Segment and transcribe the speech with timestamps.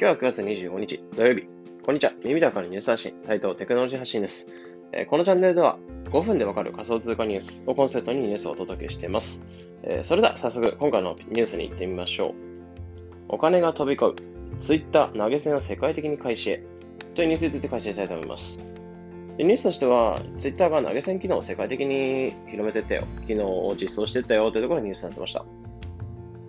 [0.00, 1.48] 今日は9月25日土曜日。
[1.82, 2.12] こんにちは。
[2.24, 4.52] 耳だからニュース発信、斉藤テクノロジー発信です、
[4.92, 5.76] えー、このチャンネルでは
[6.12, 9.44] 5分でわかる仮想通貨ニュースをコンセプトにニュースをお届けしています。
[9.82, 12.34] えー、それでは早速今回のニュースに行ってみましょう。
[13.28, 14.60] お金が飛び交う。
[14.60, 16.62] Twitter 投げ銭を世界的に開始へ。
[17.16, 18.64] というニュースについて開始したいと思います。
[19.36, 23.02] でニュースとしては、Twitter が投げ銭機能を世界的に広めてったよ。
[23.26, 25.44] 機能を実装してったよというところにニュースになってました。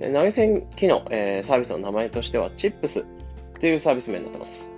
[0.00, 3.17] 投げ銭機能、えー、サービスの名前としては、Chips
[3.60, 4.76] というサービス名になってます。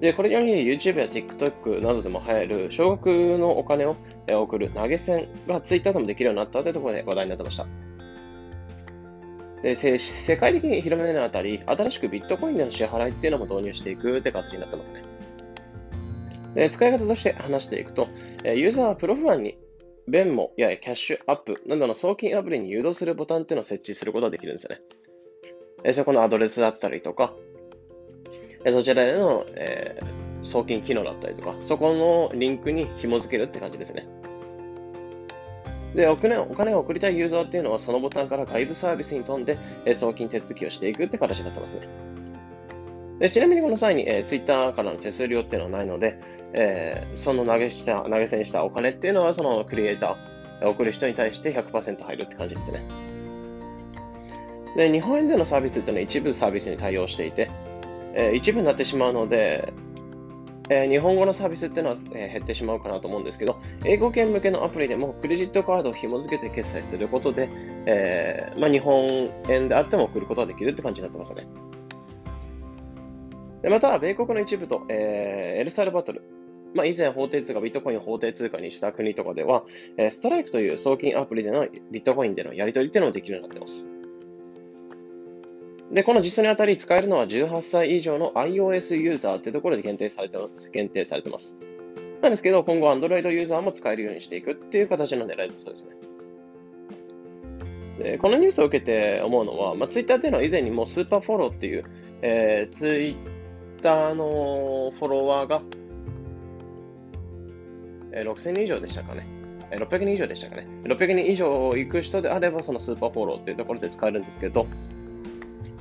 [0.00, 3.06] で、これにより YouTube や TikTok などでも流行る少額
[3.38, 3.96] のお金を
[4.28, 7.66] 送る投げ銭が Twitter でもできるようになったというところで話題になってました。
[9.62, 15.04] で、世界的に広めるあたり、新しくビットコインでの支払いっていうのも導入していくって形になってますね。
[16.54, 18.08] で、使い方として話していくと、
[18.44, 19.56] ユーザーはプロファンに
[20.08, 24.70] ベンモやキャッシュアップなどの送金アプリに誘導するボタンっていうのを設置することができるんですよ
[25.84, 25.92] ね。
[25.94, 27.32] そこのアドレスだったりとか、
[28.70, 34.06] そちらでの、えー、送金機能だったりとか、そこのリンクに紐付けるって感じですね。
[35.94, 41.88] で、お金お金を送りたいユーザーっていうのは、そのボタンから外部サービスに飛んで、え送金手続きをしていくって形になってますね。
[43.18, 46.18] でちなみにこの際に、えー、Twitter からの手数料っていうのはないので、
[46.54, 52.82] えー、その投げした投げ銭したお金っていうのは、そのクリエイター、送る人に対して100%入るって感じですね。
[54.76, 57.50] で、日本円でのサービスっていうのは一部サービスに対応していて、
[58.14, 59.72] えー、一部になってしまうので、
[60.68, 67.48] えー、日本語のサービスっていうのは、えー、減ってしまうかなと思うんですけど、英語圏向けのアプリでもクレジットカードを紐付けて決済することで、
[67.86, 71.46] えーまあ、日本円であっても送ることができるって感じになってますね。
[73.62, 76.22] でまた、米国の一部と、えー、エルサルバトル、
[76.74, 79.64] まあ、以前法定通貨、ビットコインを法定通貨にした国とかでは、
[79.96, 83.94] え、ストライクという送金アプリでのビットコインでのやり取りっていうのもできるようになってます。
[85.92, 90.38] で、この実装にあたり使えるのは18歳以上の iOS ユーザーってところで限定されて
[90.72, 91.62] 限定されてます。
[92.22, 95.96] なんですけど、今後 Android ユーザーも使えるようにしていくっていう形の狙いだそうですね。
[97.98, 101.84] でこのニュースを受けて思うのは、まあ、Twitter っていうのは以前にもスーパーフォローっていう、
[102.22, 105.60] えー、Twitter のフォロワーが、
[108.12, 109.26] えー、6000人以上でしたかね。
[109.72, 110.66] 600人以上でしたかね。
[110.84, 114.66] 600人以上行く人であれば、そのスーパーフォローっていうところで使えるんですけど、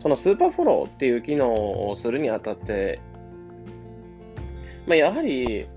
[0.01, 2.99] そのスーパーフォローっていう機能をするにあたって、
[4.87, 5.67] まあ、やはり、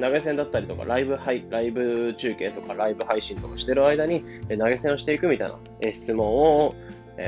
[0.00, 6.74] 投げ銭だったりとか、ライブ配、ライブ中継とか、ライブ配信とかしてる間に、投げ銭をしていくみたいな質問を、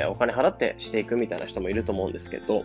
[0.09, 2.65] お金払ってしていくみたいな人もいると思うんですけど、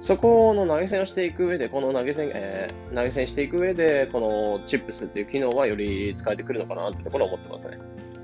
[0.00, 7.78] そこの投げ銭をしていく上で、この投げ銭、えー、投げ銭していく上で、このチップスっていう機能はより使えてくるのかなってところを思ってますね。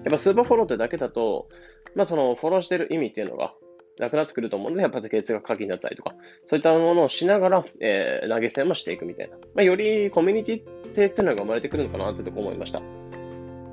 [0.04, 1.48] やっぱスーパーフォローってだけだと、
[1.94, 3.54] まあそのフォローしてる意味っていうのが
[3.98, 9.36] なくなってくると思うので、やっぱ月額課金だったりとか、そういったものをしながら、えー、投げ銭もしていくみたいな。
[9.54, 12.80] まあ、よりコミュニティ性っていうのが生まれてくるのかなってとこ思いました。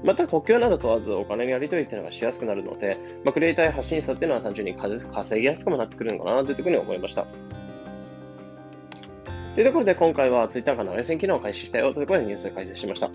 [0.03, 7.27] また国境など問わずお金のやり取りっていうのがしやすくなるので、まあ、クリエイターや発信者っていうのは単純に稼ぎやすくもなってくるのかなというところに思いました。
[9.59, 13.09] というところで今回は Twitter が投げ銭機能を開始したよということでニュースを解説しました。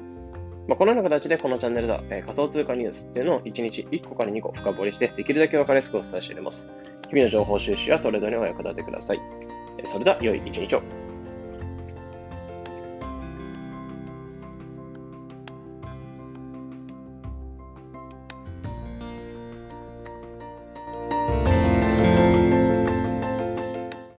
[0.69, 6.71] まあ、このような形でこのチャンネルでは、えー、仮想通貨ニュースっていうのを1日1個から2個深掘りして、できるだけ分かりやすくお伝えしております。
[7.09, 9.21] 日々の情報収集やトレードにお役立てください。
[9.85, 10.83] それでは、良い一日を。